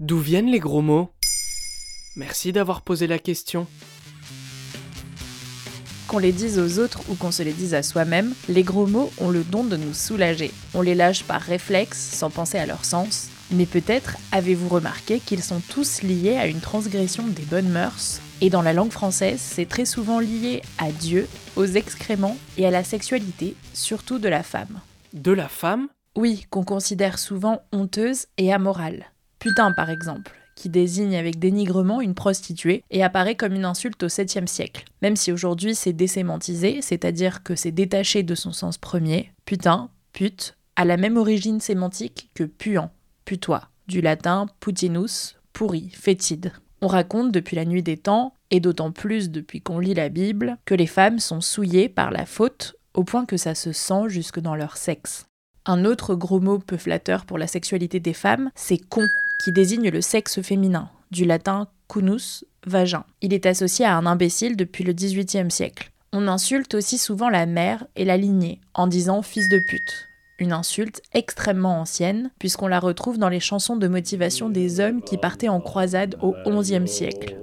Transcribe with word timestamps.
D'où 0.00 0.18
viennent 0.18 0.50
les 0.50 0.60
gros 0.60 0.80
mots? 0.80 1.10
Merci 2.16 2.52
d'avoir 2.52 2.80
posé 2.80 3.06
la 3.06 3.18
question. 3.18 3.66
Qu'on 6.08 6.16
les 6.16 6.32
dise 6.32 6.58
aux 6.58 6.78
autres 6.82 7.02
ou 7.10 7.16
qu'on 7.16 7.30
se 7.30 7.42
les 7.42 7.52
dise 7.52 7.74
à 7.74 7.82
soi-même, 7.82 8.34
les 8.48 8.62
gros 8.62 8.86
mots 8.86 9.12
ont 9.18 9.28
le 9.28 9.44
don 9.44 9.62
de 9.62 9.76
nous 9.76 9.92
soulager. 9.92 10.52
On 10.72 10.80
les 10.80 10.94
lâche 10.94 11.24
par 11.24 11.42
réflexe, 11.42 11.98
sans 11.98 12.30
penser 12.30 12.56
à 12.56 12.64
leur 12.64 12.86
sens. 12.86 13.28
Mais 13.50 13.66
peut-être 13.66 14.16
avez-vous 14.32 14.70
remarqué 14.70 15.20
qu'ils 15.20 15.42
sont 15.42 15.60
tous 15.68 16.00
liés 16.00 16.38
à 16.38 16.46
une 16.46 16.60
transgression 16.60 17.26
des 17.26 17.44
bonnes 17.44 17.68
mœurs 17.68 18.22
et 18.40 18.48
dans 18.48 18.62
la 18.62 18.72
langue 18.72 18.92
française, 18.92 19.38
c'est 19.38 19.68
très 19.68 19.84
souvent 19.84 20.18
lié 20.18 20.62
à 20.78 20.90
Dieu, 20.92 21.28
aux 21.56 21.66
excréments 21.66 22.38
et 22.56 22.64
à 22.64 22.70
la 22.70 22.84
sexualité, 22.84 23.54
surtout 23.74 24.18
de 24.18 24.30
la 24.30 24.42
femme. 24.42 24.80
De 25.12 25.32
la 25.32 25.48
femme? 25.48 25.88
Oui, 26.16 26.46
qu'on 26.48 26.64
considère 26.64 27.18
souvent 27.18 27.60
honteuse 27.70 28.28
et 28.38 28.50
amorale. 28.50 29.12
Putain, 29.40 29.72
par 29.72 29.88
exemple, 29.88 30.36
qui 30.54 30.68
désigne 30.68 31.16
avec 31.16 31.38
dénigrement 31.38 32.02
une 32.02 32.14
prostituée 32.14 32.84
et 32.90 33.02
apparaît 33.02 33.36
comme 33.36 33.54
une 33.54 33.64
insulte 33.64 34.02
au 34.02 34.08
7e 34.08 34.46
siècle. 34.46 34.84
Même 35.00 35.16
si 35.16 35.32
aujourd'hui 35.32 35.74
c'est 35.74 35.94
désémantisé, 35.94 36.82
c'est-à-dire 36.82 37.42
que 37.42 37.54
c'est 37.54 37.70
détaché 37.70 38.22
de 38.22 38.34
son 38.34 38.52
sens 38.52 38.76
premier, 38.76 39.32
putain, 39.46 39.88
pute, 40.12 40.56
a 40.76 40.84
la 40.84 40.98
même 40.98 41.16
origine 41.16 41.60
sémantique 41.60 42.28
que 42.34 42.44
puant, 42.44 42.90
putois, 43.24 43.70
du 43.88 44.02
latin 44.02 44.46
putinus, 44.60 45.36
pourri, 45.54 45.88
fétide. 45.90 46.52
On 46.82 46.86
raconte 46.86 47.32
depuis 47.32 47.56
la 47.56 47.64
nuit 47.64 47.82
des 47.82 47.96
temps, 47.96 48.34
et 48.50 48.60
d'autant 48.60 48.92
plus 48.92 49.30
depuis 49.30 49.62
qu'on 49.62 49.78
lit 49.78 49.94
la 49.94 50.10
Bible, 50.10 50.58
que 50.66 50.74
les 50.74 50.86
femmes 50.86 51.18
sont 51.18 51.40
souillées 51.40 51.88
par 51.88 52.10
la 52.10 52.26
faute 52.26 52.76
au 52.92 53.04
point 53.04 53.24
que 53.24 53.38
ça 53.38 53.54
se 53.54 53.72
sent 53.72 54.08
jusque 54.08 54.40
dans 54.40 54.54
leur 54.54 54.76
sexe. 54.76 55.24
Un 55.66 55.84
autre 55.84 56.14
gros 56.14 56.40
mot 56.40 56.58
peu 56.58 56.76
flatteur 56.76 57.26
pour 57.26 57.38
la 57.38 57.46
sexualité 57.46 58.00
des 58.00 58.14
femmes, 58.14 58.50
c'est 58.54 58.78
con, 58.78 59.06
qui 59.42 59.52
désigne 59.52 59.90
le 59.90 60.00
sexe 60.00 60.40
féminin, 60.42 60.90
du 61.10 61.24
latin 61.24 61.68
cunus, 61.88 62.44
vagin. 62.66 63.04
Il 63.22 63.32
est 63.32 63.46
associé 63.46 63.84
à 63.84 63.96
un 63.96 64.06
imbécile 64.06 64.56
depuis 64.56 64.84
le 64.84 64.92
XVIIIe 64.92 65.50
siècle. 65.50 65.90
On 66.12 66.28
insulte 66.28 66.74
aussi 66.74 66.98
souvent 66.98 67.28
la 67.28 67.46
mère 67.46 67.86
et 67.96 68.04
la 68.04 68.16
lignée 68.16 68.60
en 68.74 68.86
disant 68.86 69.22
fils 69.22 69.48
de 69.48 69.58
pute 69.68 70.06
une 70.40 70.52
insulte 70.52 71.02
extrêmement 71.12 71.80
ancienne, 71.80 72.30
puisqu'on 72.38 72.66
la 72.66 72.80
retrouve 72.80 73.18
dans 73.18 73.28
les 73.28 73.40
chansons 73.40 73.76
de 73.76 73.86
motivation 73.86 74.48
des 74.48 74.80
hommes 74.80 75.02
qui 75.02 75.18
partaient 75.18 75.48
en 75.48 75.60
croisade 75.60 76.16
au 76.22 76.34
XIe 76.46 76.88
siècle. 76.88 77.36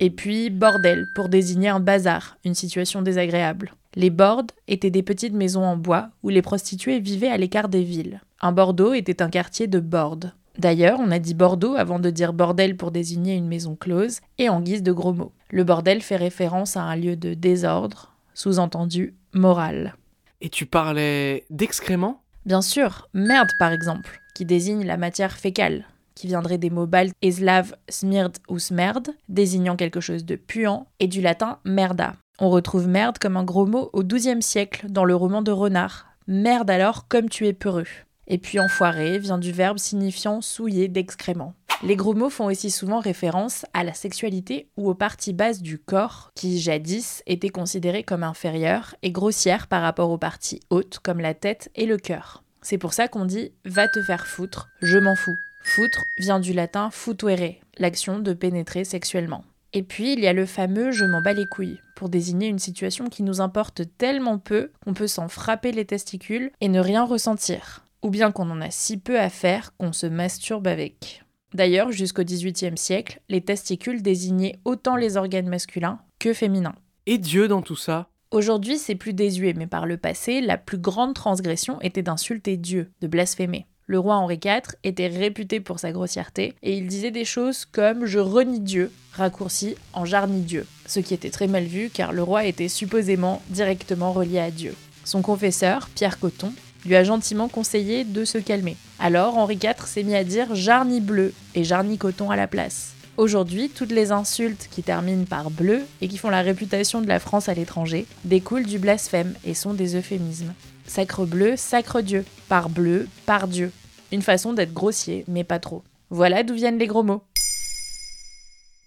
Et 0.00 0.10
puis 0.10 0.50
bordel, 0.50 1.06
pour 1.14 1.28
désigner 1.28 1.68
un 1.68 1.80
bazar, 1.80 2.38
une 2.44 2.54
situation 2.54 3.02
désagréable. 3.02 3.72
Les 3.94 4.10
bordes 4.10 4.52
étaient 4.66 4.90
des 4.90 5.02
petites 5.02 5.34
maisons 5.34 5.64
en 5.64 5.76
bois 5.76 6.08
où 6.22 6.30
les 6.30 6.42
prostituées 6.42 6.98
vivaient 6.98 7.28
à 7.28 7.36
l'écart 7.36 7.68
des 7.68 7.82
villes. 7.84 8.22
Un 8.40 8.52
Bordeaux 8.52 8.94
était 8.94 9.22
un 9.22 9.28
quartier 9.28 9.66
de 9.66 9.78
Bordes. 9.78 10.32
D'ailleurs, 10.58 11.00
on 11.00 11.10
a 11.10 11.18
dit 11.18 11.34
Bordeaux 11.34 11.74
avant 11.76 11.98
de 11.98 12.10
dire 12.10 12.32
bordel 12.32 12.76
pour 12.76 12.90
désigner 12.90 13.34
une 13.34 13.48
maison 13.48 13.74
close, 13.74 14.20
et 14.38 14.48
en 14.48 14.60
guise 14.60 14.82
de 14.82 14.92
gros 14.92 15.12
mots. 15.12 15.32
Le 15.50 15.64
bordel 15.64 16.02
fait 16.02 16.16
référence 16.16 16.76
à 16.76 16.82
un 16.82 16.96
lieu 16.96 17.16
de 17.16 17.34
désordre, 17.34 18.14
sous-entendu 18.34 19.14
moral. 19.32 19.94
Et 20.40 20.48
tu 20.48 20.66
parlais 20.66 21.44
d'excréments? 21.50 22.22
Bien 22.44 22.62
sûr, 22.62 23.08
merde 23.14 23.50
par 23.58 23.72
exemple, 23.72 24.20
qui 24.34 24.44
désigne 24.44 24.84
la 24.84 24.96
matière 24.96 25.32
fécale, 25.32 25.86
qui 26.14 26.26
viendrait 26.26 26.58
des 26.58 26.70
mots 26.70 26.86
baltes 26.86 27.14
et 27.22 27.32
slaves 27.32 27.76
smird 27.88 28.32
ou 28.48 28.58
smerd, 28.58 29.10
désignant 29.28 29.76
quelque 29.76 30.00
chose 30.00 30.24
de 30.24 30.36
puant, 30.36 30.86
et 31.00 31.06
du 31.06 31.20
latin 31.20 31.58
merda. 31.64 32.14
On 32.40 32.50
retrouve 32.50 32.88
merde 32.88 33.18
comme 33.18 33.36
un 33.36 33.44
gros 33.44 33.66
mot 33.66 33.90
au 33.92 34.02
XIIe 34.02 34.42
siècle 34.42 34.86
dans 34.90 35.04
le 35.04 35.14
roman 35.14 35.42
de 35.42 35.52
Renard. 35.52 36.08
Merde 36.26 36.70
alors 36.70 37.06
comme 37.08 37.28
tu 37.28 37.46
es 37.46 37.52
peureux. 37.52 37.86
Et 38.26 38.38
puis 38.38 38.60
enfoiré 38.60 39.18
vient 39.18 39.38
du 39.38 39.52
verbe 39.52 39.78
signifiant 39.78 40.40
souiller 40.40 40.88
d'excréments. 40.88 41.54
Les 41.84 41.96
gros 41.96 42.14
mots 42.14 42.30
font 42.30 42.46
aussi 42.46 42.70
souvent 42.70 43.00
référence 43.00 43.66
à 43.74 43.82
la 43.82 43.92
sexualité 43.92 44.68
ou 44.76 44.88
aux 44.88 44.94
parties 44.94 45.32
basses 45.32 45.62
du 45.62 45.78
corps 45.78 46.30
qui 46.36 46.60
jadis 46.60 47.24
étaient 47.26 47.48
considérées 47.48 48.04
comme 48.04 48.22
inférieures 48.22 48.94
et 49.02 49.10
grossières 49.10 49.66
par 49.66 49.82
rapport 49.82 50.10
aux 50.10 50.18
parties 50.18 50.60
hautes 50.70 51.00
comme 51.02 51.18
la 51.18 51.34
tête 51.34 51.72
et 51.74 51.86
le 51.86 51.96
cœur. 51.96 52.44
C'est 52.62 52.78
pour 52.78 52.92
ça 52.92 53.08
qu'on 53.08 53.24
dit 53.24 53.50
va 53.64 53.88
te 53.88 54.00
faire 54.00 54.28
foutre, 54.28 54.68
je 54.80 54.98
m'en 54.98 55.16
fous. 55.16 55.36
Foutre 55.64 56.04
vient 56.18 56.38
du 56.38 56.52
latin 56.52 56.90
futuere, 56.92 57.56
l'action 57.78 58.20
de 58.20 58.32
pénétrer 58.32 58.84
sexuellement. 58.84 59.44
Et 59.72 59.82
puis 59.82 60.12
il 60.12 60.20
y 60.20 60.28
a 60.28 60.32
le 60.32 60.46
fameux 60.46 60.92
je 60.92 61.04
m'en 61.04 61.20
bats 61.20 61.32
les 61.32 61.46
couilles, 61.46 61.80
pour 61.96 62.08
désigner 62.08 62.46
une 62.46 62.60
situation 62.60 63.08
qui 63.08 63.24
nous 63.24 63.40
importe 63.40 63.82
tellement 63.98 64.38
peu 64.38 64.70
qu'on 64.84 64.94
peut 64.94 65.08
s'en 65.08 65.26
frapper 65.26 65.72
les 65.72 65.84
testicules 65.84 66.52
et 66.60 66.68
ne 66.68 66.78
rien 66.78 67.04
ressentir, 67.04 67.81
ou 68.02 68.10
bien 68.10 68.32
qu'on 68.32 68.50
en 68.50 68.60
a 68.60 68.70
si 68.70 68.98
peu 68.98 69.18
à 69.18 69.30
faire 69.30 69.74
qu'on 69.76 69.92
se 69.92 70.06
masturbe 70.06 70.66
avec. 70.66 71.24
D'ailleurs, 71.54 71.92
jusqu'au 71.92 72.24
XVIIIe 72.24 72.76
siècle, 72.76 73.20
les 73.28 73.42
testicules 73.42 74.02
désignaient 74.02 74.58
autant 74.64 74.96
les 74.96 75.16
organes 75.16 75.48
masculins 75.48 76.00
que 76.18 76.32
féminins. 76.32 76.74
Et 77.06 77.18
Dieu 77.18 77.48
dans 77.48 77.62
tout 77.62 77.76
ça? 77.76 78.08
Aujourd'hui, 78.30 78.78
c'est 78.78 78.94
plus 78.94 79.12
désuet, 79.12 79.52
mais 79.52 79.66
par 79.66 79.84
le 79.84 79.98
passé, 79.98 80.40
la 80.40 80.56
plus 80.56 80.78
grande 80.78 81.14
transgression 81.14 81.80
était 81.82 82.02
d'insulter 82.02 82.56
Dieu, 82.56 82.90
de 83.02 83.06
blasphémer. 83.06 83.66
Le 83.86 83.98
roi 83.98 84.14
Henri 84.16 84.40
IV 84.42 84.76
était 84.84 85.08
réputé 85.08 85.60
pour 85.60 85.78
sa 85.78 85.92
grossièreté 85.92 86.54
et 86.62 86.78
il 86.78 86.86
disait 86.86 87.10
des 87.10 87.26
choses 87.26 87.66
comme 87.66 88.06
je 88.06 88.20
renie 88.20 88.60
Dieu, 88.60 88.90
raccourci 89.12 89.74
en 89.92 90.06
jarni 90.06 90.40
Dieu, 90.40 90.66
ce 90.86 91.00
qui 91.00 91.12
était 91.12 91.30
très 91.30 91.48
mal 91.48 91.64
vu 91.64 91.90
car 91.90 92.12
le 92.12 92.22
roi 92.22 92.46
était 92.46 92.68
supposément 92.68 93.42
directement 93.50 94.12
relié 94.12 94.38
à 94.38 94.50
Dieu. 94.50 94.74
Son 95.04 95.20
confesseur, 95.20 95.90
Pierre 95.94 96.18
Coton, 96.20 96.54
lui 96.84 96.96
a 96.96 97.04
gentiment 97.04 97.48
conseillé 97.48 98.04
de 98.04 98.24
se 98.24 98.38
calmer. 98.38 98.76
Alors 98.98 99.38
Henri 99.38 99.58
IV 99.62 99.86
s'est 99.86 100.02
mis 100.02 100.14
à 100.14 100.24
dire 100.24 100.54
Jarni 100.54 101.00
bleu 101.00 101.32
et 101.54 101.64
Jarni 101.64 101.98
coton 101.98 102.30
à 102.30 102.36
la 102.36 102.46
place. 102.46 102.94
Aujourd'hui, 103.18 103.68
toutes 103.68 103.92
les 103.92 104.10
insultes 104.10 104.68
qui 104.70 104.82
terminent 104.82 105.26
par 105.26 105.50
bleu 105.50 105.82
et 106.00 106.08
qui 106.08 106.16
font 106.16 106.30
la 106.30 106.40
réputation 106.40 107.02
de 107.02 107.08
la 107.08 107.18
France 107.18 107.48
à 107.48 107.54
l'étranger 107.54 108.06
découlent 108.24 108.66
du 108.66 108.78
blasphème 108.78 109.34
et 109.44 109.52
sont 109.52 109.74
des 109.74 109.96
euphémismes. 109.96 110.54
Sacre 110.86 111.26
bleu, 111.26 111.54
sacre 111.56 112.00
Dieu. 112.00 112.24
Par 112.48 112.70
bleu, 112.70 113.06
par 113.26 113.48
Dieu. 113.48 113.70
Une 114.12 114.22
façon 114.22 114.54
d'être 114.54 114.72
grossier, 114.72 115.24
mais 115.28 115.44
pas 115.44 115.58
trop. 115.58 115.82
Voilà 116.08 116.42
d'où 116.42 116.54
viennent 116.54 116.78
les 116.78 116.86
gros 116.86 117.02
mots. 117.02 117.22